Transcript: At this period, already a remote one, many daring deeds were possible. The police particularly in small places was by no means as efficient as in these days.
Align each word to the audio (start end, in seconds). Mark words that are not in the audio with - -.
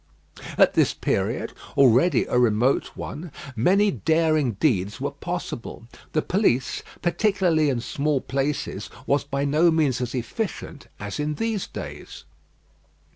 At 0.57 0.73
this 0.73 0.95
period, 0.95 1.53
already 1.77 2.25
a 2.25 2.39
remote 2.39 2.97
one, 2.97 3.31
many 3.55 3.91
daring 3.91 4.53
deeds 4.53 4.99
were 4.99 5.11
possible. 5.11 5.85
The 6.13 6.23
police 6.23 6.81
particularly 7.03 7.69
in 7.69 7.81
small 7.81 8.19
places 8.19 8.89
was 9.05 9.23
by 9.23 9.45
no 9.45 9.69
means 9.69 10.01
as 10.01 10.15
efficient 10.15 10.87
as 10.99 11.19
in 11.19 11.35
these 11.35 11.67
days. 11.67 12.23